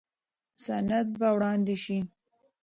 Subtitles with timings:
[0.63, 1.99] سند به وړاندې شي.